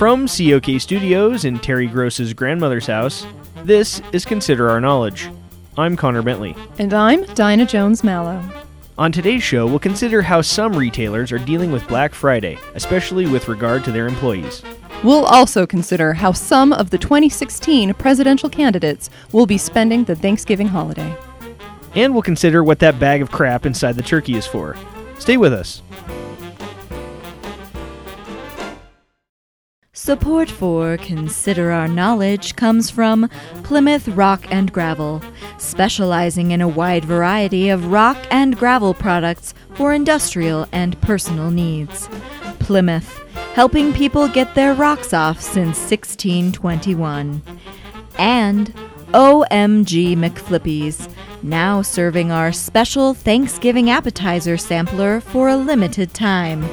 From 0.00 0.26
COK 0.26 0.80
Studios 0.80 1.44
in 1.44 1.58
Terry 1.58 1.86
Gross's 1.86 2.32
grandmother's 2.32 2.86
house, 2.86 3.26
this 3.64 4.00
is 4.12 4.24
Consider 4.24 4.70
Our 4.70 4.80
Knowledge. 4.80 5.28
I'm 5.76 5.94
Connor 5.94 6.22
Bentley. 6.22 6.56
And 6.78 6.94
I'm 6.94 7.22
Dinah 7.34 7.66
Jones 7.66 8.02
Mallow. 8.02 8.42
On 8.96 9.12
today's 9.12 9.42
show, 9.42 9.66
we'll 9.66 9.78
consider 9.78 10.22
how 10.22 10.40
some 10.40 10.72
retailers 10.72 11.32
are 11.32 11.38
dealing 11.38 11.70
with 11.70 11.86
Black 11.86 12.14
Friday, 12.14 12.56
especially 12.74 13.26
with 13.26 13.46
regard 13.46 13.84
to 13.84 13.92
their 13.92 14.06
employees. 14.06 14.62
We'll 15.04 15.26
also 15.26 15.66
consider 15.66 16.14
how 16.14 16.32
some 16.32 16.72
of 16.72 16.88
the 16.88 16.96
2016 16.96 17.92
presidential 17.92 18.48
candidates 18.48 19.10
will 19.32 19.44
be 19.44 19.58
spending 19.58 20.04
the 20.04 20.16
Thanksgiving 20.16 20.68
holiday. 20.68 21.14
And 21.94 22.14
we'll 22.14 22.22
consider 22.22 22.64
what 22.64 22.78
that 22.78 22.98
bag 22.98 23.20
of 23.20 23.30
crap 23.30 23.66
inside 23.66 23.96
the 23.96 24.02
turkey 24.02 24.36
is 24.36 24.46
for. 24.46 24.78
Stay 25.18 25.36
with 25.36 25.52
us. 25.52 25.82
Support 30.02 30.50
for 30.50 30.96
Consider 30.96 31.70
Our 31.72 31.86
Knowledge 31.86 32.56
comes 32.56 32.90
from 32.90 33.28
Plymouth 33.64 34.08
Rock 34.08 34.50
and 34.50 34.72
Gravel, 34.72 35.22
specializing 35.58 36.52
in 36.52 36.62
a 36.62 36.66
wide 36.66 37.04
variety 37.04 37.68
of 37.68 37.92
rock 37.92 38.16
and 38.30 38.56
gravel 38.56 38.94
products 38.94 39.52
for 39.74 39.92
industrial 39.92 40.66
and 40.72 40.98
personal 41.02 41.50
needs. 41.50 42.08
Plymouth, 42.60 43.22
helping 43.52 43.92
people 43.92 44.26
get 44.26 44.54
their 44.54 44.72
rocks 44.72 45.12
off 45.12 45.38
since 45.38 45.78
1621. 45.78 47.42
And 48.16 48.72
OMG 49.08 50.16
McFlippies, 50.16 51.12
now 51.42 51.82
serving 51.82 52.32
our 52.32 52.52
special 52.52 53.12
Thanksgiving 53.12 53.90
appetizer 53.90 54.56
sampler 54.56 55.20
for 55.20 55.50
a 55.50 55.56
limited 55.58 56.14
time. 56.14 56.64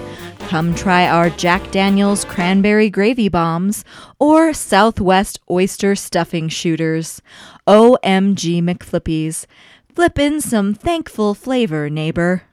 Come 0.47 0.73
try 0.73 1.05
our 1.05 1.29
Jack 1.29 1.71
Daniels 1.71 2.23
cranberry 2.23 2.89
gravy 2.89 3.27
bombs 3.27 3.83
or 4.17 4.53
Southwest 4.53 5.41
oyster 5.51 5.93
stuffing 5.93 6.47
shooters. 6.47 7.21
OMG 7.67 8.63
McFlippies. 8.63 9.45
Flip 9.93 10.17
in 10.17 10.39
some 10.39 10.73
thankful 10.73 11.33
flavor, 11.33 11.89
neighbor. 11.89 12.43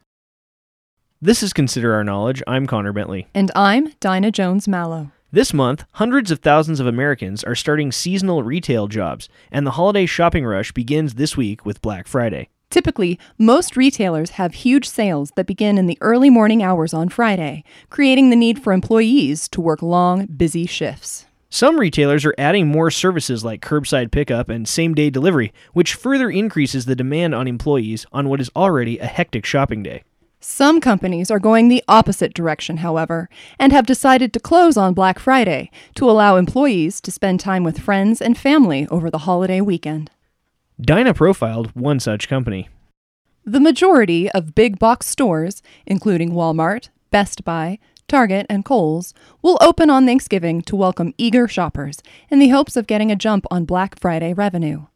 This 1.23 1.41
is 1.41 1.53
Consider 1.53 1.95
Our 1.95 2.03
Knowledge. 2.03 2.43
I'm 2.49 2.67
Connor 2.67 2.93
Bentley. 2.93 3.29
And 3.33 3.53
I'm 3.55 3.93
Dinah 4.01 4.33
Jones 4.33 4.67
Mallow. 4.67 5.13
This 5.31 5.55
month, 5.55 5.85
hundreds 5.93 6.33
of 6.33 6.41
thousands 6.41 6.81
of 6.81 6.89
Americans 6.89 7.45
are 7.45 7.55
starting 7.55 7.93
seasonal 7.93 8.43
retail 8.43 8.89
jobs, 8.89 9.29
and 9.53 9.65
the 9.65 9.73
holiday 9.73 10.07
shopping 10.07 10.45
rush 10.45 10.73
begins 10.73 11.15
this 11.15 11.37
week 11.37 11.65
with 11.65 11.81
Black 11.81 12.09
Friday. 12.09 12.49
Typically, 12.75 13.21
most 13.39 13.77
retailers 13.77 14.31
have 14.31 14.53
huge 14.53 14.89
sales 14.89 15.31
that 15.37 15.47
begin 15.47 15.79
in 15.79 15.87
the 15.87 15.97
early 16.01 16.29
morning 16.29 16.61
hours 16.61 16.93
on 16.93 17.09
Friday, 17.09 17.63
creating 17.89 18.31
the 18.31 18.37
need 18.37 18.61
for 18.61 18.73
employees 18.73 19.47
to 19.51 19.61
work 19.61 19.81
long, 19.81 20.27
busy 20.27 20.67
shifts. 20.67 21.25
Some 21.49 21.79
retailers 21.79 22.25
are 22.25 22.35
adding 22.37 22.67
more 22.67 22.91
services 22.91 23.45
like 23.45 23.63
curbside 23.63 24.11
pickup 24.11 24.49
and 24.49 24.67
same 24.67 24.93
day 24.93 25.09
delivery, 25.09 25.53
which 25.73 25.95
further 25.95 26.29
increases 26.29 26.85
the 26.85 26.97
demand 26.97 27.33
on 27.33 27.47
employees 27.47 28.07
on 28.13 28.29
what 28.29 28.41
is 28.41 28.51
already 28.57 28.99
a 28.99 29.07
hectic 29.07 29.47
shopping 29.47 29.85
day. 29.85 30.03
Some 30.41 30.81
companies 30.81 31.31
are 31.31 31.39
going 31.39 31.69
the 31.69 31.85
opposite 31.87 32.35
direction, 32.35 32.79
however, 32.79 33.29
and 33.57 33.73
have 33.73 33.87
decided 33.87 34.33
to 34.33 34.41
close 34.41 34.77
on 34.77 34.95
Black 34.95 35.21
Friday 35.21 35.71
to 35.95 36.11
allow 36.11 36.35
employees 36.35 37.01
to 37.03 37.13
spend 37.13 37.39
time 37.39 37.63
with 37.63 37.79
friends 37.79 38.21
and 38.21 38.37
family 38.37 38.89
over 38.89 39.11
the 39.11 39.19
holiday 39.19 39.61
weekend. 39.61 40.11
Dinah 40.81 41.15
profiled 41.15 41.71
one 41.77 42.01
such 42.01 42.29
company. 42.29 42.69
The 43.45 43.61
majority 43.61 44.29
of 44.33 44.57
big 44.57 44.81
box 44.81 45.07
stores, 45.07 45.63
including 45.87 46.33
Walmart, 46.33 46.89
Best 47.13 47.45
Buy, 47.45 47.79
Target, 48.09 48.45
and 48.51 48.65
Kohl's, 48.65 49.15
will 49.41 49.57
open 49.61 49.89
on 49.89 50.05
Thanksgiving 50.05 50.63
to 50.63 50.75
welcome 50.75 51.15
eager 51.17 51.47
shoppers 51.47 52.03
in 52.29 52.41
the 52.41 52.49
hopes 52.49 52.77
of 52.77 52.89
getting 52.89 53.13
a 53.13 53.17
jump 53.17 53.47
on 53.53 53.65
Black 53.65 54.01
Friday 54.01 54.33
revenue. 54.33 54.87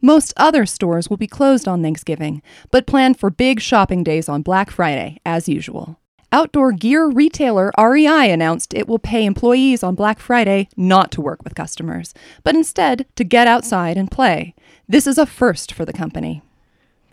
Most 0.00 0.32
other 0.38 0.64
stores 0.64 1.10
will 1.10 1.18
be 1.18 1.26
closed 1.26 1.68
on 1.68 1.82
Thanksgiving, 1.82 2.40
but 2.70 2.86
plan 2.86 3.12
for 3.12 3.28
big 3.28 3.60
shopping 3.60 4.02
days 4.02 4.30
on 4.30 4.40
Black 4.40 4.70
Friday, 4.70 5.20
as 5.26 5.50
usual. 5.50 5.98
Outdoor 6.32 6.72
gear 6.72 7.06
retailer 7.08 7.72
REI 7.78 8.30
announced 8.30 8.74
it 8.74 8.88
will 8.88 8.98
pay 8.98 9.24
employees 9.24 9.82
on 9.82 9.94
Black 9.94 10.18
Friday 10.18 10.68
not 10.76 11.10
to 11.12 11.20
work 11.20 11.42
with 11.44 11.54
customers, 11.54 12.12
but 12.42 12.54
instead 12.54 13.06
to 13.16 13.24
get 13.24 13.46
outside 13.46 13.96
and 13.96 14.10
play. 14.10 14.54
This 14.88 15.08
is 15.08 15.18
a 15.18 15.26
first 15.26 15.72
for 15.72 15.84
the 15.84 15.92
company. 15.92 16.42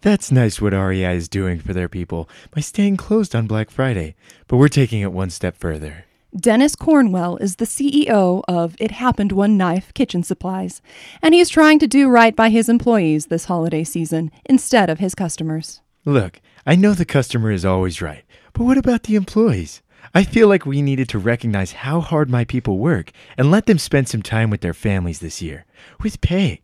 That's 0.01 0.31
nice 0.31 0.61
what 0.61 0.73
REI 0.73 1.15
is 1.15 1.27
doing 1.27 1.57
for 1.59 1.73
their 1.73 1.89
people 1.89 2.29
by 2.51 2.61
staying 2.61 2.97
closed 2.97 3.33
on 3.33 3.47
Black 3.47 3.71
Friday, 3.71 4.13
but 4.47 4.57
we're 4.57 4.67
taking 4.67 5.01
it 5.01 5.11
one 5.11 5.31
step 5.31 5.57
further. 5.57 6.05
Dennis 6.35 6.75
Cornwell 6.75 7.37
is 7.37 7.55
the 7.55 7.65
CEO 7.65 8.43
of 8.47 8.75
It 8.79 8.91
Happened 8.91 9.31
One 9.31 9.57
Knife 9.57 9.91
Kitchen 9.95 10.21
Supplies, 10.21 10.83
and 11.19 11.33
he's 11.33 11.49
trying 11.49 11.79
to 11.79 11.87
do 11.87 12.09
right 12.09 12.35
by 12.35 12.49
his 12.49 12.69
employees 12.69 13.27
this 13.27 13.45
holiday 13.45 13.83
season 13.83 14.29
instead 14.45 14.91
of 14.91 14.99
his 14.99 15.15
customers. 15.15 15.81
Look, 16.05 16.41
I 16.67 16.75
know 16.75 16.93
the 16.93 17.05
customer 17.05 17.49
is 17.49 17.65
always 17.65 18.03
right, 18.03 18.23
but 18.53 18.65
what 18.65 18.77
about 18.77 19.03
the 19.03 19.15
employees? 19.15 19.81
I 20.13 20.23
feel 20.23 20.47
like 20.47 20.67
we 20.67 20.83
needed 20.83 21.09
to 21.09 21.17
recognize 21.17 21.71
how 21.71 22.01
hard 22.01 22.29
my 22.29 22.45
people 22.45 22.77
work 22.77 23.09
and 23.35 23.49
let 23.49 23.65
them 23.65 23.79
spend 23.79 24.09
some 24.09 24.21
time 24.21 24.51
with 24.51 24.61
their 24.61 24.75
families 24.75 25.21
this 25.21 25.41
year, 25.41 25.65
with 26.03 26.21
pay. 26.21 26.61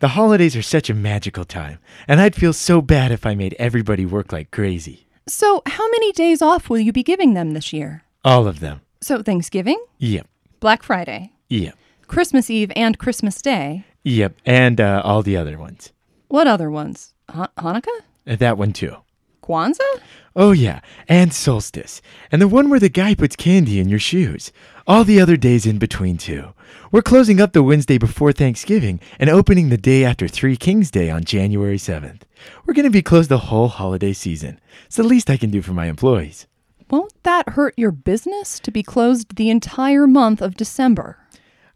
The 0.00 0.08
holidays 0.08 0.56
are 0.56 0.62
such 0.62 0.90
a 0.90 0.94
magical 0.94 1.44
time, 1.44 1.78
and 2.08 2.20
I'd 2.20 2.34
feel 2.34 2.52
so 2.52 2.82
bad 2.82 3.12
if 3.12 3.24
I 3.24 3.34
made 3.34 3.54
everybody 3.58 4.04
work 4.04 4.32
like 4.32 4.50
crazy. 4.50 5.06
So, 5.26 5.62
how 5.66 5.88
many 5.90 6.12
days 6.12 6.42
off 6.42 6.68
will 6.68 6.78
you 6.80 6.92
be 6.92 7.02
giving 7.02 7.34
them 7.34 7.52
this 7.52 7.72
year? 7.72 8.02
All 8.24 8.46
of 8.46 8.60
them. 8.60 8.80
So, 9.00 9.22
Thanksgiving, 9.22 9.82
Yep. 9.98 10.26
Black 10.60 10.82
Friday, 10.82 11.32
Yep. 11.48 11.74
Christmas 12.06 12.50
Eve, 12.50 12.72
and 12.76 12.98
Christmas 12.98 13.40
Day. 13.40 13.84
Yep. 14.02 14.36
And 14.44 14.80
uh, 14.80 15.00
all 15.04 15.22
the 15.22 15.36
other 15.36 15.58
ones. 15.58 15.92
What 16.28 16.46
other 16.46 16.70
ones? 16.70 17.14
Ha- 17.30 17.50
Hanukkah? 17.56 18.00
Uh, 18.26 18.36
That 18.36 18.58
one 18.58 18.72
too. 18.72 18.96
Kwanzaa? 19.44 20.00
Oh, 20.34 20.52
yeah, 20.52 20.80
and 21.08 21.32
solstice. 21.32 22.00
And 22.32 22.40
the 22.40 22.48
one 22.48 22.70
where 22.70 22.80
the 22.80 22.88
guy 22.88 23.14
puts 23.14 23.36
candy 23.36 23.78
in 23.78 23.88
your 23.88 23.98
shoes. 23.98 24.52
All 24.86 25.04
the 25.04 25.20
other 25.20 25.36
days 25.36 25.66
in 25.66 25.78
between, 25.78 26.16
too. 26.16 26.54
We're 26.90 27.02
closing 27.02 27.40
up 27.40 27.52
the 27.52 27.62
Wednesday 27.62 27.98
before 27.98 28.32
Thanksgiving 28.32 29.00
and 29.18 29.28
opening 29.28 29.68
the 29.68 29.76
day 29.76 30.04
after 30.04 30.26
Three 30.26 30.56
Kings 30.56 30.90
Day 30.90 31.10
on 31.10 31.24
January 31.24 31.76
7th. 31.76 32.22
We're 32.64 32.74
going 32.74 32.84
to 32.84 32.90
be 32.90 33.02
closed 33.02 33.28
the 33.28 33.38
whole 33.38 33.68
holiday 33.68 34.12
season. 34.12 34.60
It's 34.86 34.96
the 34.96 35.02
least 35.02 35.28
I 35.28 35.36
can 35.36 35.50
do 35.50 35.60
for 35.62 35.72
my 35.72 35.86
employees. 35.86 36.46
Won't 36.90 37.12
that 37.22 37.50
hurt 37.50 37.74
your 37.76 37.92
business 37.92 38.58
to 38.60 38.70
be 38.70 38.82
closed 38.82 39.36
the 39.36 39.50
entire 39.50 40.06
month 40.06 40.40
of 40.40 40.56
December? 40.56 41.18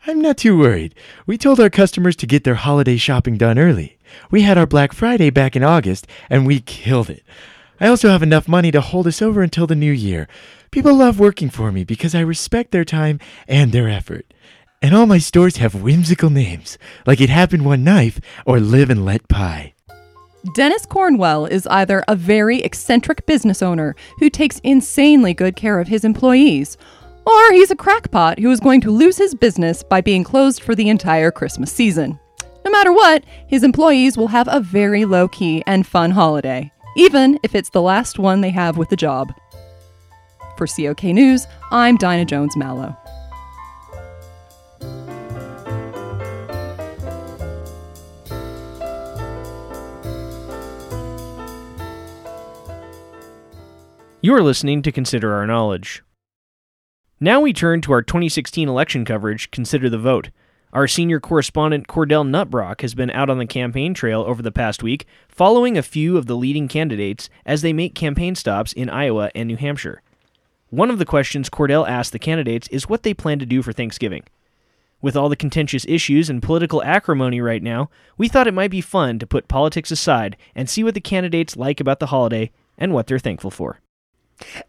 I'm 0.07 0.21
not 0.21 0.39
too 0.39 0.57
worried. 0.57 0.95
We 1.27 1.37
told 1.37 1.61
our 1.61 1.71
customers 1.71 2.17
to 2.17 2.27
get 2.27 2.45
their 2.45 2.55
holiday 2.55 2.97
shopping 2.97 3.37
done 3.37 3.59
early. 3.59 3.99
We 4.31 4.43
had 4.43 4.57
our 4.57 4.67
Black 4.67 4.93
Friday 4.93 5.31
back 5.31 5.57
in 5.57 5.63
August, 5.63 6.07
and 6.31 6.47
we 6.47 6.61
killed 6.61 7.11
it. 7.11 7.23
I 7.81 7.87
also 7.87 8.09
have 8.09 8.23
enough 8.23 8.49
money 8.49 8.71
to 8.73 8.81
hold 8.81 9.07
us 9.07 9.23
over 9.23 9.43
until 9.43 9.67
the 9.67 9.77
new 9.77 9.93
year. 9.93 10.29
People 10.71 10.95
love 10.95 11.21
working 11.21 11.49
for 11.49 11.71
me 11.71 11.85
because 11.85 12.15
I 12.15 12.21
respect 12.21 12.73
their 12.73 12.85
time 12.85 13.21
and 13.47 13.73
their 13.73 13.89
effort. 13.89 14.33
And 14.83 14.95
all 14.95 15.07
my 15.07 15.19
stores 15.19 15.57
have 15.57 15.75
whimsical 15.75 16.31
names, 16.31 16.79
like 17.07 17.21
It 17.21 17.31
Happened 17.31 17.65
One 17.65 17.85
Knife 17.85 18.21
or 18.45 18.61
Live 18.61 18.91
and 18.91 19.05
Let 19.05 19.29
Pie. 19.29 19.75
Dennis 20.55 20.87
Cornwell 20.87 21.47
is 21.47 21.67
either 21.67 22.05
a 22.07 22.15
very 22.15 22.61
eccentric 22.61 23.27
business 23.27 23.63
owner 23.63 23.97
who 24.19 24.31
takes 24.31 24.61
insanely 24.61 25.35
good 25.35 25.57
care 25.57 25.81
of 25.81 25.89
his 25.89 26.05
employees, 26.05 26.77
or 27.27 27.53
he's 27.53 27.71
a 27.71 27.77
crackpot 27.77 28.39
who 28.39 28.51
is 28.51 28.61
going 28.61 28.81
to 28.81 28.91
lose 28.91 29.19
his 29.19 29.35
business 29.35 29.83
by 29.83 30.01
being 30.01 30.25
closed 30.25 30.63
for 30.63 30.75
the 30.75 30.89
entire 30.89 31.31
Christmas 31.31 31.73
season. 31.73 32.19
No 32.65 32.71
matter 32.71 32.93
what, 32.93 33.25
his 33.47 33.65
employees 33.65 34.17
will 34.17 34.29
have 34.29 34.49
a 34.49 34.61
very 34.61 35.05
low 35.05 35.27
key 35.29 35.63
and 35.67 35.87
fun 35.87 36.13
holiday, 36.13 36.71
even 36.99 37.39
if 37.45 37.55
it's 37.55 37.71
the 37.71 37.81
last 37.81 38.19
one 38.19 38.41
they 38.41 38.51
have 38.51 38.77
with 38.77 38.89
the 38.89 38.97
job. 38.97 39.33
For 40.57 40.67
COK 40.67 41.05
News, 41.05 41.47
I'm 41.71 41.97
Dinah 41.97 42.25
Jones 42.25 42.57
Mallow. 42.57 42.97
You 54.21 54.35
are 54.35 54.43
listening 54.43 54.83
to 54.83 54.91
Consider 54.91 55.33
Our 55.35 55.47
Knowledge. 55.47 56.03
Now 57.21 57.41
we 57.41 57.53
turn 57.53 57.81
to 57.83 57.93
our 57.93 58.03
2016 58.03 58.69
election 58.69 59.05
coverage, 59.05 59.53
Consider 59.53 59.89
the 59.89 59.99
Vote. 59.99 60.31
Our 60.71 60.87
senior 60.87 61.19
correspondent 61.19 61.89
Cordell 61.89 62.29
Nutbrock 62.29 62.83
has 62.83 62.95
been 62.95 63.11
out 63.13 63.31
on 63.31 63.39
the 63.39 63.47
campaign 63.47 63.95
trail 63.95 64.21
over 64.27 64.43
the 64.43 64.53
past 64.53 64.83
week, 64.83 65.07
following 65.27 65.79
a 65.79 65.83
few 65.83 66.19
of 66.19 66.27
the 66.27 66.37
leading 66.37 66.69
candidates 66.69 67.31
as 67.47 67.63
they 67.63 67.73
make 67.73 67.95
campaign 67.95 68.35
stops 68.35 68.75
in 68.75 68.91
Iowa 68.91 69.31
and 69.35 69.49
New 69.49 69.57
Hampshire. 69.57 70.03
One 70.69 70.91
of 70.91 70.99
the 70.99 71.07
questions 71.07 71.49
Cordell 71.49 71.89
asked 71.89 72.13
the 72.13 72.19
candidates 72.19 72.69
is 72.69 72.87
what 72.87 73.03
they 73.03 73.15
plan 73.15 73.39
to 73.39 73.47
do 73.47 73.63
for 73.63 73.73
Thanksgiving. 73.73 74.25
With 75.01 75.17
all 75.17 75.31
the 75.31 75.37
contentious 75.37 75.87
issues 75.89 76.29
and 76.29 76.43
political 76.43 76.83
acrimony 76.83 77.41
right 77.41 77.63
now, 77.63 77.89
we 78.19 78.29
thought 78.29 78.47
it 78.47 78.53
might 78.53 78.71
be 78.71 78.83
fun 78.83 79.19
to 79.21 79.27
put 79.27 79.49
politics 79.49 79.91
aside 79.91 80.37
and 80.55 80.69
see 80.69 80.85
what 80.85 80.93
the 80.93 81.01
candidates 81.01 81.57
like 81.57 81.81
about 81.81 81.99
the 81.99 82.07
holiday 82.09 82.51
and 82.77 82.93
what 82.93 83.07
they're 83.07 83.19
thankful 83.19 83.51
for. 83.51 83.81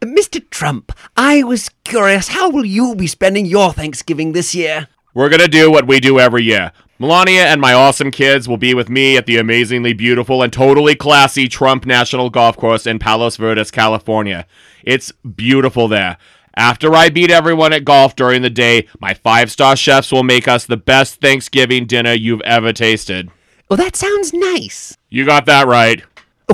Mr. 0.01 0.49
Trump, 0.49 0.93
I 1.17 1.43
was 1.43 1.69
curious, 1.83 2.29
how 2.29 2.49
will 2.49 2.65
you 2.65 2.95
be 2.95 3.07
spending 3.07 3.45
your 3.45 3.73
Thanksgiving 3.73 4.31
this 4.31 4.55
year? 4.55 4.87
We're 5.13 5.29
gonna 5.29 5.47
do 5.47 5.71
what 5.71 5.87
we 5.87 5.99
do 5.99 6.19
every 6.19 6.43
year. 6.43 6.71
Melania 6.99 7.45
and 7.45 7.61
my 7.61 7.73
awesome 7.73 8.11
kids 8.11 8.47
will 8.47 8.57
be 8.57 8.73
with 8.73 8.89
me 8.89 9.15
at 9.17 9.25
the 9.25 9.37
amazingly 9.37 9.93
beautiful 9.93 10.43
and 10.43 10.51
totally 10.51 10.95
classy 10.95 11.47
Trump 11.47 11.85
National 11.85 12.29
Golf 12.29 12.57
Course 12.57 12.85
in 12.85 12.99
Palos 12.99 13.37
Verdes, 13.37 13.71
California. 13.71 14.45
It's 14.83 15.11
beautiful 15.11 15.87
there. 15.87 16.17
After 16.55 16.93
I 16.93 17.09
beat 17.09 17.31
everyone 17.31 17.71
at 17.71 17.85
golf 17.85 18.15
during 18.15 18.41
the 18.41 18.49
day, 18.49 18.87
my 18.99 19.13
five 19.13 19.49
star 19.49 19.75
chefs 19.77 20.11
will 20.11 20.23
make 20.23 20.47
us 20.47 20.65
the 20.65 20.77
best 20.77 21.21
Thanksgiving 21.21 21.85
dinner 21.85 22.13
you've 22.13 22.41
ever 22.41 22.73
tasted. 22.73 23.31
Well, 23.69 23.77
that 23.77 23.95
sounds 23.95 24.33
nice. 24.33 24.97
You 25.09 25.25
got 25.25 25.45
that 25.45 25.67
right. 25.67 26.03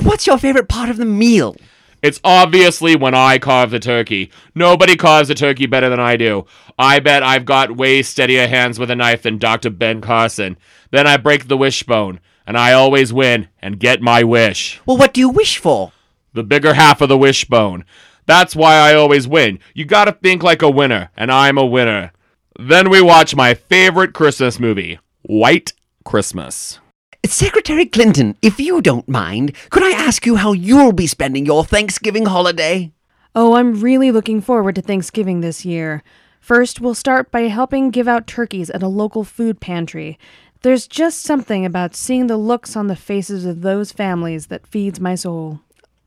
What's 0.04 0.28
your 0.28 0.38
favorite 0.38 0.70
part 0.70 0.90
of 0.90 0.98
the 0.98 1.06
meal? 1.06 1.56
It's 2.02 2.20
obviously 2.24 2.96
when 2.96 3.16
I 3.16 3.38
carve 3.38 3.72
the 3.72 3.80
turkey. 3.80 4.32
Nobody 4.54 4.96
carves 4.96 5.30
a 5.30 5.36
turkey 5.36 5.66
better 5.66 5.90
than 5.90 6.00
I 6.00 6.18
do. 6.18 6.46
I 6.78 7.00
bet 7.00 7.24
I've 7.24 7.46
got 7.46 7.76
way 7.76 8.02
steadier 8.02 8.48
hands 8.48 8.78
with 8.78 8.92
a 8.92 8.96
knife 8.96 9.24
than 9.24 9.38
Dr. 9.38 9.70
Ben 9.70 10.02
Carson. 10.02 10.58
Then 10.92 11.08
I 11.08 11.18
break 11.18 11.48
the 11.48 11.58
wishbone, 11.58 12.20
and 12.46 12.58
I 12.58 12.74
always 12.74 13.12
win 13.12 13.48
and 13.60 13.80
get 13.80 14.02
my 14.02 14.24
wish. 14.24 14.80
Well, 14.86 14.98
what 14.98 15.14
do 15.14 15.22
you 15.22 15.30
wish 15.30 15.58
for? 15.58 15.92
The 16.34 16.44
bigger 16.44 16.74
half 16.74 17.02
of 17.02 17.10
the 17.10 17.18
wishbone. 17.18 17.86
That's 18.26 18.56
why 18.56 18.76
I 18.76 18.96
always 18.96 19.28
win. 19.28 19.60
You 19.74 19.86
gotta 19.86 20.12
think 20.12 20.44
like 20.44 20.62
a 20.62 20.70
winner, 20.70 21.10
and 21.16 21.32
I'm 21.32 21.58
a 21.58 21.66
winner. 21.66 22.12
Then 22.58 22.90
we 22.90 23.02
watch 23.02 23.36
my 23.36 23.54
favorite 23.54 24.14
Christmas 24.14 24.60
movie, 24.60 25.00
White 25.22 25.74
Christmas. 26.04 26.80
Secretary 27.32 27.86
Clinton, 27.86 28.36
if 28.42 28.60
you 28.60 28.82
don't 28.82 29.08
mind, 29.08 29.56
could 29.70 29.84
I 29.84 29.92
ask 29.92 30.26
you 30.26 30.36
how 30.36 30.54
you'll 30.54 30.92
be 30.92 31.08
spending 31.08 31.46
your 31.46 31.64
Thanksgiving 31.64 32.26
holiday? 32.26 32.92
Oh, 33.34 33.56
I'm 33.56 33.82
really 33.82 34.12
looking 34.12 34.42
forward 34.42 34.76
to 34.76 34.82
Thanksgiving 34.82 35.42
this 35.42 35.66
year. 35.66 36.04
First, 36.40 36.80
we'll 36.80 36.94
start 36.94 37.32
by 37.32 37.42
helping 37.42 37.90
give 37.90 38.08
out 38.08 38.28
turkeys 38.28 38.70
at 38.70 38.84
a 38.84 38.88
local 38.88 39.24
food 39.24 39.60
pantry. 39.60 40.20
There's 40.62 40.88
just 40.88 41.22
something 41.22 41.66
about 41.66 41.96
seeing 41.96 42.28
the 42.28 42.38
looks 42.38 42.76
on 42.76 42.88
the 42.88 42.96
faces 42.96 43.46
of 43.46 43.62
those 43.62 43.92
families 43.92 44.48
that 44.48 44.68
feeds 44.68 45.00
my 45.00 45.16
soul. 45.16 45.62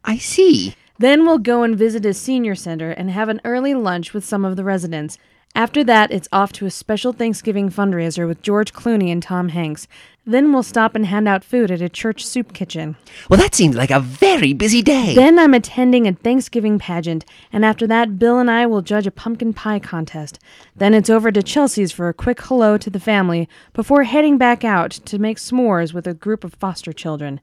I 0.05 0.19
see. 0.19 0.75
Then 0.99 1.25
we'll 1.25 1.39
go 1.39 1.63
and 1.63 1.77
visit 1.77 2.05
a 2.07 2.15
senior 2.15 2.55
center 2.55 2.91
and 2.91 3.11
have 3.11 3.29
an 3.29 3.41
early 3.45 3.75
lunch 3.75 4.13
with 4.13 4.25
some 4.25 4.45
of 4.45 4.57
the 4.57 4.65
residents. 4.65 5.17
After 5.59 5.83
that, 5.83 6.13
it's 6.13 6.29
off 6.31 6.53
to 6.53 6.67
a 6.67 6.71
special 6.71 7.13
Thanksgiving 7.13 7.69
fundraiser 7.69 8.29
with 8.29 8.43
George 8.43 8.73
Clooney 8.73 9.11
and 9.11 9.21
Tom 9.21 9.49
Hanks. 9.49 9.89
Then 10.25 10.53
we'll 10.53 10.63
stop 10.63 10.95
and 10.95 11.05
hand 11.05 11.27
out 11.27 11.43
food 11.43 11.73
at 11.73 11.83
a 11.83 11.89
church 11.89 12.25
soup 12.25 12.53
kitchen. 12.53 12.95
Well, 13.29 13.41
that 13.41 13.57
seems 13.57 13.75
like 13.75 13.91
a 13.91 13.99
very 13.99 14.53
busy 14.53 14.83
day. 14.83 15.17
Then 15.17 15.37
I'm 15.37 15.55
attending 15.55 16.07
a 16.07 16.13
Thanksgiving 16.13 16.79
pageant, 16.79 17.25
and 17.53 17.65
after 17.65 17.89
that, 17.89 18.21
Bill 18.21 18.39
and 18.39 18.49
I 18.49 18.67
will 18.67 18.83
judge 18.83 19.09
a 19.09 19.11
pumpkin 19.11 19.53
pie 19.53 19.81
contest. 19.81 20.39
Then 20.77 20.95
it's 20.95 21.11
over 21.11 21.33
to 21.33 21.43
Chelsea's 21.43 21.91
for 21.91 22.09
a 22.09 22.15
quick 22.15 22.41
hello 22.41 22.79
to 22.79 22.89
the 22.89 23.01
family 23.01 23.49
before 23.73 24.05
heading 24.05 24.39
back 24.39 24.63
out 24.63 24.93
to 24.93 25.19
make 25.19 25.39
s'mores 25.39 25.93
with 25.93 26.07
a 26.07 26.15
group 26.15 26.45
of 26.45 26.55
foster 26.55 26.93
children. 26.93 27.41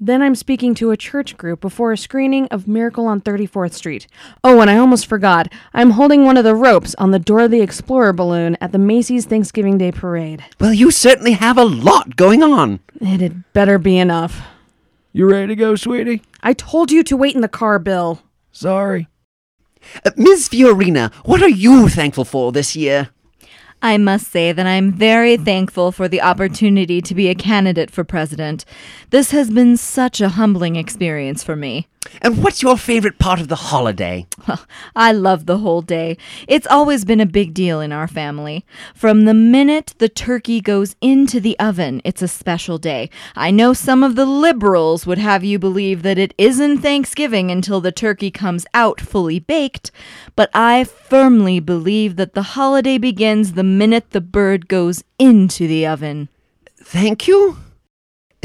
Then 0.00 0.22
I'm 0.22 0.36
speaking 0.36 0.74
to 0.76 0.92
a 0.92 0.96
church 0.96 1.36
group 1.36 1.60
before 1.60 1.90
a 1.90 1.96
screening 1.98 2.46
of 2.48 2.68
Miracle 2.68 3.06
on 3.06 3.20
34th 3.20 3.72
Street. 3.72 4.06
Oh, 4.44 4.60
and 4.60 4.70
I 4.70 4.76
almost 4.78 5.06
forgot. 5.06 5.52
I'm 5.74 5.90
holding 5.90 6.24
one 6.24 6.36
of 6.36 6.44
the 6.44 6.54
ropes 6.54 6.94
on 6.98 7.10
the 7.10 7.18
Dora 7.18 7.48
the 7.48 7.60
Explorer 7.62 8.12
balloon 8.12 8.56
at 8.60 8.70
the 8.70 8.78
Macy's 8.78 9.26
Thanksgiving 9.26 9.76
Day 9.76 9.90
Parade. 9.90 10.44
well, 10.60 10.72
you 10.72 10.92
certainly 10.92 11.32
have 11.32 11.58
a 11.58 11.64
lot 11.64 12.14
going 12.14 12.44
on. 12.44 12.78
It 13.00 13.20
had 13.20 13.52
better 13.52 13.76
be 13.76 13.98
enough. 13.98 14.40
You 15.12 15.28
ready 15.28 15.48
to 15.48 15.56
go, 15.56 15.74
sweetie? 15.74 16.22
I 16.44 16.52
told 16.52 16.92
you 16.92 17.02
to 17.02 17.16
wait 17.16 17.34
in 17.34 17.40
the 17.40 17.48
car, 17.48 17.80
Bill. 17.80 18.22
Sorry. 18.52 19.08
Uh, 20.04 20.10
Ms. 20.16 20.48
Fiorina, 20.48 21.12
what 21.24 21.42
are 21.42 21.48
you 21.48 21.88
thankful 21.88 22.24
for 22.24 22.52
this 22.52 22.76
year? 22.76 23.08
I 23.82 23.96
must 23.96 24.30
say 24.32 24.52
that 24.52 24.66
I'm 24.66 24.92
very 24.92 25.36
thankful 25.36 25.92
for 25.92 26.08
the 26.08 26.20
opportunity 26.20 27.00
to 27.00 27.14
be 27.14 27.28
a 27.28 27.34
candidate 27.34 27.90
for 27.90 28.02
president. 28.02 28.64
This 29.10 29.30
has 29.30 29.50
been 29.50 29.76
such 29.76 30.20
a 30.20 30.30
humbling 30.30 30.76
experience 30.76 31.44
for 31.44 31.54
me. 31.54 31.86
And 32.22 32.42
what's 32.42 32.62
your 32.62 32.76
favorite 32.76 33.18
part 33.18 33.40
of 33.40 33.48
the 33.48 33.56
holiday? 33.56 34.26
I 34.96 35.12
love 35.12 35.46
the 35.46 35.58
whole 35.58 35.82
day. 35.82 36.16
It's 36.46 36.66
always 36.66 37.04
been 37.04 37.20
a 37.20 37.26
big 37.26 37.54
deal 37.54 37.80
in 37.80 37.92
our 37.92 38.08
family. 38.08 38.64
From 38.94 39.24
the 39.24 39.34
minute 39.34 39.94
the 39.98 40.08
turkey 40.08 40.60
goes 40.60 40.96
into 41.00 41.40
the 41.40 41.58
oven, 41.58 42.00
it's 42.04 42.22
a 42.22 42.28
special 42.28 42.78
day. 42.78 43.10
I 43.36 43.50
know 43.50 43.72
some 43.72 44.02
of 44.02 44.16
the 44.16 44.26
liberals 44.26 45.06
would 45.06 45.18
have 45.18 45.44
you 45.44 45.58
believe 45.58 46.02
that 46.02 46.18
it 46.18 46.34
isn't 46.38 46.78
Thanksgiving 46.78 47.50
until 47.50 47.80
the 47.80 47.92
turkey 47.92 48.30
comes 48.30 48.66
out 48.74 49.00
fully 49.00 49.38
baked, 49.38 49.90
but 50.34 50.50
I 50.54 50.84
firmly 50.84 51.60
believe 51.60 52.16
that 52.16 52.34
the 52.34 52.42
holiday 52.42 52.98
begins 52.98 53.52
the 53.52 53.64
minute 53.64 54.10
the 54.10 54.20
bird 54.20 54.68
goes 54.68 55.04
into 55.18 55.68
the 55.68 55.86
oven. 55.86 56.28
Thank 56.76 57.28
you. 57.28 57.58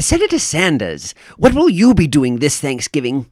Senator 0.00 0.40
Sanders, 0.40 1.14
what 1.36 1.54
will 1.54 1.70
you 1.70 1.94
be 1.94 2.08
doing 2.08 2.38
this 2.38 2.60
Thanksgiving? 2.60 3.30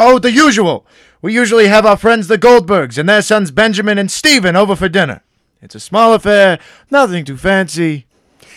Oh, 0.00 0.20
the 0.20 0.30
usual. 0.30 0.86
We 1.20 1.34
usually 1.34 1.66
have 1.66 1.84
our 1.84 1.96
friends 1.96 2.28
the 2.28 2.38
Goldbergs 2.38 2.98
and 2.98 3.08
their 3.08 3.20
sons 3.20 3.50
Benjamin 3.50 3.98
and 3.98 4.08
Stephen 4.08 4.54
over 4.54 4.76
for 4.76 4.88
dinner. 4.88 5.24
It's 5.60 5.74
a 5.74 5.80
small 5.80 6.14
affair, 6.14 6.60
nothing 6.88 7.24
too 7.24 7.36
fancy. 7.36 8.06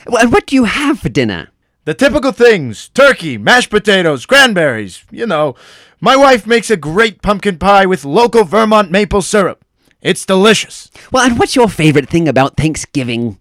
Well, 0.06 0.22
And 0.22 0.32
what 0.32 0.46
do 0.46 0.56
you 0.56 0.66
have 0.66 1.00
for 1.00 1.10
dinner? 1.10 1.50
The 1.86 1.96
typical 1.96 2.32
things 2.32 2.90
turkey, 2.90 3.40
mashed 3.40 3.72
potatoes, 3.72 4.28
cranberries, 4.28 5.04
you 5.10 5.26
know. 5.26 5.56
My 6.00 6.16
wife 6.16 6.46
makes 6.46 6.70
a 6.70 6.78
great 6.78 7.24
pumpkin 7.24 7.58
pie 7.58 7.88
with 7.88 8.06
local 8.06 8.44
Vermont 8.44 8.92
maple 8.92 9.24
syrup. 9.24 9.66
It's 10.00 10.28
delicious. 10.28 10.92
Well, 11.12 11.26
and 11.26 11.40
what's 11.40 11.56
your 11.56 11.70
favorite 11.70 12.08
thing 12.08 12.28
about 12.28 12.56
Thanksgiving? 12.56 13.40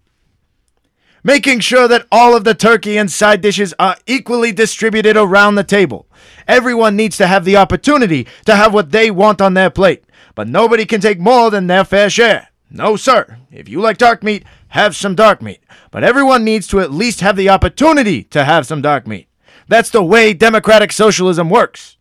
Making 1.23 1.59
sure 1.59 1.87
that 1.87 2.07
all 2.11 2.35
of 2.35 2.43
the 2.43 2.55
turkey 2.55 2.97
and 2.97 3.11
side 3.11 3.41
dishes 3.41 3.73
are 3.77 3.95
equally 4.07 4.51
distributed 4.51 5.15
around 5.15 5.55
the 5.55 5.63
table. 5.63 6.07
Everyone 6.47 6.95
needs 6.95 7.15
to 7.17 7.27
have 7.27 7.45
the 7.45 7.57
opportunity 7.57 8.27
to 8.45 8.55
have 8.55 8.73
what 8.73 8.91
they 8.91 9.11
want 9.11 9.39
on 9.39 9.53
their 9.53 9.69
plate, 9.69 10.03
but 10.33 10.47
nobody 10.47 10.85
can 10.85 10.99
take 10.99 11.19
more 11.19 11.51
than 11.51 11.67
their 11.67 11.85
fair 11.85 12.09
share. 12.09 12.47
No, 12.71 12.95
sir. 12.95 13.37
If 13.51 13.69
you 13.69 13.81
like 13.81 13.97
dark 13.97 14.23
meat, 14.23 14.45
have 14.69 14.95
some 14.95 15.13
dark 15.13 15.41
meat. 15.41 15.59
But 15.91 16.03
everyone 16.03 16.43
needs 16.43 16.67
to 16.67 16.79
at 16.79 16.91
least 16.91 17.19
have 17.19 17.35
the 17.35 17.49
opportunity 17.49 18.23
to 18.25 18.45
have 18.45 18.65
some 18.65 18.81
dark 18.81 19.05
meat. 19.05 19.27
That's 19.67 19.89
the 19.89 20.03
way 20.03 20.33
democratic 20.33 20.91
socialism 20.91 21.49
works. 21.49 21.97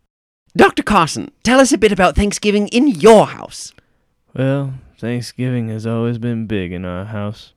Dr. 0.57 0.83
Carson, 0.83 1.31
tell 1.43 1.61
us 1.61 1.73
a 1.73 1.79
bit 1.79 1.93
about 1.93 2.17
Thanksgiving 2.17 2.69
in 2.69 2.89
your 2.89 3.27
house. 3.27 3.75
Well, 4.35 4.75
Thanksgiving 4.99 5.69
has 5.69 5.87
always 5.87 6.19
been 6.19 6.47
big 6.47 6.73
in 6.73 6.85
our 6.85 7.05
house. 7.05 7.53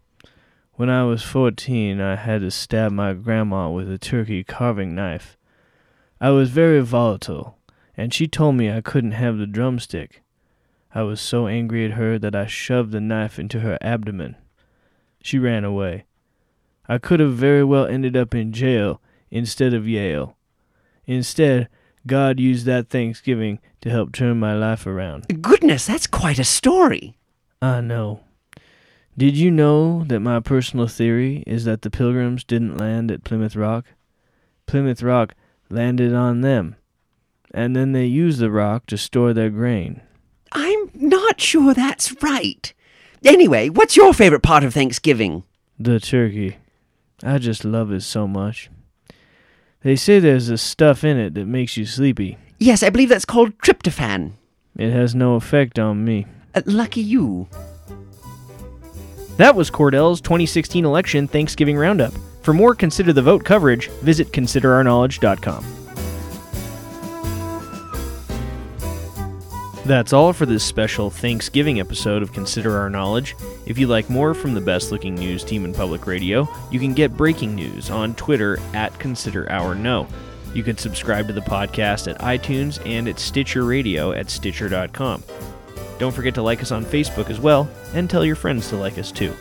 When 0.76 0.90
I 0.90 1.04
was 1.04 1.22
14, 1.22 2.02
I 2.02 2.16
had 2.16 2.42
to 2.42 2.50
stab 2.50 2.92
my 2.92 3.14
grandma 3.14 3.70
with 3.70 3.92
a 3.92 4.00
turkey 4.00 4.44
carving 4.44 4.96
knife. 4.96 5.38
I 6.20 6.32
was 6.32 6.50
very 6.50 6.82
volatile, 6.82 7.60
and 7.96 8.12
she 8.12 8.28
told 8.28 8.56
me 8.56 8.72
I 8.72 8.82
couldn't 8.82 9.12
have 9.12 9.38
the 9.38 9.46
drumstick. 9.46 10.24
I 10.96 11.04
was 11.04 11.22
so 11.22 11.46
angry 11.46 11.86
at 11.86 11.92
her 11.92 12.18
that 12.18 12.34
I 12.34 12.48
shoved 12.48 12.92
the 12.92 13.00
knife 13.00 13.38
into 13.38 13.60
her 13.60 13.78
abdomen. 13.82 14.36
She 15.22 15.38
ran 15.38 15.64
away. 15.64 16.06
I 16.90 16.98
could 16.98 17.20
have 17.20 17.34
very 17.34 17.64
well 17.64 17.86
ended 17.86 18.18
up 18.18 18.34
in 18.34 18.52
jail 18.52 19.00
instead 19.30 19.76
of 19.76 19.88
Yale. 19.88 20.36
Instead, 21.06 21.70
God 22.08 22.40
used 22.40 22.66
that 22.66 22.90
Thanksgiving 22.90 23.60
to 23.82 23.92
help 23.92 24.12
turn 24.12 24.40
my 24.40 24.56
life 24.56 24.88
around. 24.88 25.28
Goodness, 25.40 25.86
that's 25.86 26.08
quite 26.08 26.40
a 26.40 26.44
story. 26.44 27.16
I 27.62 27.80
know. 27.80 28.22
Did 29.16 29.38
you 29.38 29.52
know 29.52 30.04
that 30.06 30.22
my 30.22 30.40
personal 30.40 30.88
theory 30.88 31.44
is 31.46 31.66
that 31.66 31.84
the 31.84 31.92
pilgrims 31.92 32.44
didn't 32.44 32.78
land 32.78 33.12
at 33.12 33.24
Plymouth 33.24 33.56
Rock? 33.56 33.86
Plymouth 34.66 35.04
Rock 35.04 35.36
landed 35.70 36.14
on 36.14 36.42
them, 36.42 36.76
and 37.54 37.76
then 37.76 37.92
they 37.92 38.06
used 38.06 38.40
the 38.40 38.50
rock 38.50 38.88
to 38.88 38.98
store 38.98 39.34
their 39.34 39.52
grain. 39.52 40.02
I'm 40.52 40.90
not 40.96 41.40
sure 41.40 41.74
that's 41.74 42.24
right. 42.24 42.74
Anyway, 43.24 43.70
what's 43.70 43.96
your 43.96 44.14
favorite 44.14 44.44
part 44.44 44.64
of 44.64 44.74
Thanksgiving? 44.74 45.44
The 45.80 46.00
turkey. 46.00 46.58
I 47.24 47.38
just 47.38 47.64
love 47.64 47.92
it 47.92 48.02
so 48.02 48.28
much. 48.28 48.70
They 49.84 49.96
say 49.96 50.20
there's 50.20 50.50
a 50.50 50.58
stuff 50.58 51.04
in 51.04 51.18
it 51.18 51.36
that 51.36 51.46
makes 51.46 51.78
you 51.78 51.86
sleepy. 51.86 52.38
Yes, 52.60 52.82
I 52.82 52.90
believe 52.90 53.10
that's 53.10 53.26
called 53.26 53.58
tryptophan. 53.60 54.34
It 54.76 54.92
has 54.92 55.14
no 55.14 55.36
effect 55.36 55.78
on 55.78 56.04
me. 56.04 56.26
Uh, 56.56 56.62
lucky 56.66 57.02
you. 57.02 57.48
That 59.38 59.56
was 59.56 59.72
Cordell's 59.72 60.22
2016 60.22 60.86
election 60.86 61.28
Thanksgiving 61.28 61.78
Roundup. 61.78 62.14
For 62.42 62.54
more 62.54 62.76
Consider 62.76 63.14
the 63.14 63.22
Vote 63.22 63.44
coverage, 63.44 63.90
visit 64.02 64.32
considerourknowledge.com. 64.32 65.66
That's 69.86 70.14
all 70.14 70.32
for 70.32 70.46
this 70.46 70.64
special 70.64 71.10
Thanksgiving 71.10 71.82
episode 71.82 72.22
of 72.22 72.32
Consider 72.32 72.78
Our 72.78 72.90
Knowledge. 72.90 73.36
If 73.66 73.78
you 73.78 73.88
like 73.88 74.10
more 74.10 74.34
from 74.34 74.54
the 74.54 74.62
best 74.62 74.94
looking 74.94 75.16
news 75.16 75.44
team 75.44 75.66
in 75.66 75.74
public 75.74 76.08
radio, 76.08 76.48
you 76.72 76.80
can 76.80 76.94
get 76.94 77.18
breaking 77.18 77.54
news 77.54 77.90
on 77.90 78.16
Twitter 78.16 78.60
at 78.74 78.98
Consider 79.00 79.52
Our 79.52 79.76
Know. 79.76 80.08
You 80.54 80.64
can 80.64 80.78
subscribe 80.78 81.28
to 81.28 81.34
the 81.34 81.42
podcast 81.42 82.10
at 82.10 82.20
iTunes 82.22 82.86
and 82.88 83.10
at 83.10 83.20
Stitcher 83.20 83.66
Radio 83.66 84.14
at 84.14 84.30
Stitcher.com. 84.30 85.24
Don't 86.04 86.12
forget 86.12 86.36
to 86.36 86.42
like 86.42 86.62
us 86.62 86.74
on 86.74 86.84
Facebook 86.84 87.30
as 87.30 87.40
well, 87.40 87.70
and 87.94 88.10
tell 88.10 88.26
your 88.26 88.36
friends 88.36 88.68
to 88.68 88.76
like 88.76 88.98
us 88.98 89.10
too. 89.10 89.34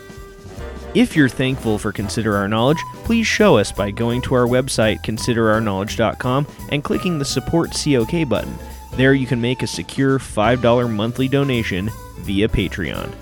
If 0.93 1.13
you're 1.13 1.27
thankful 1.27 1.77
for 1.77 1.91
Consider 1.91 2.37
Our 2.37 2.47
Knowledge, 2.47 2.77
please 3.03 3.27
show 3.27 3.57
us 3.57 3.69
by 3.69 3.91
going 3.91 4.21
to 4.21 4.35
our 4.35 4.47
website, 4.47 5.03
considerourknowledge.com, 5.03 6.47
and 6.69 6.81
clicking 6.81 7.19
the 7.19 7.25
Support 7.25 7.71
COK 7.71 8.29
button. 8.29 8.57
There 8.93 9.13
you 9.13 9.27
can 9.27 9.41
make 9.41 9.61
a 9.61 9.67
secure 9.67 10.19
$5 10.19 10.89
monthly 10.89 11.27
donation 11.27 11.91
via 12.19 12.47
Patreon. 12.47 13.13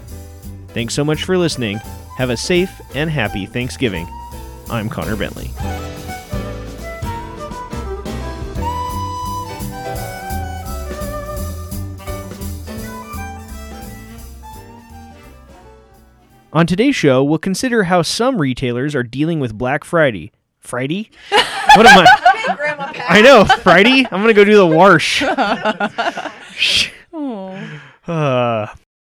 Thanks 0.68 0.94
so 0.94 1.04
much 1.04 1.24
for 1.24 1.36
listening. 1.36 1.78
Have 2.18 2.30
a 2.30 2.38
safe 2.38 2.70
and 2.94 3.10
happy 3.10 3.48
Thanksgiving. 3.48 4.08
I'm 4.70 4.88
Connor 4.88 5.16
Bentley. 5.16 5.50
On 16.54 16.68
today's 16.68 16.98
show, 16.98 17.24
we'll 17.24 17.40
consider 17.40 17.84
how 17.84 18.02
some 18.02 18.38
retailers 18.38 18.94
are 18.94 19.04
dealing 19.04 19.40
with 19.40 19.58
Black 19.58 19.84
Friday. 19.84 20.32
Friday? 20.60 21.10
What 21.78 21.86
am 21.86 22.06
I? 22.06 23.06
I 23.08 23.22
know, 23.22 23.46
Friday. 23.46 24.06
I'm 24.12 24.20
gonna 24.20 24.34
go 24.34 24.44
do 24.44 24.58
the 24.58 24.68
wash. 24.68 25.24
Uh, 28.08 28.66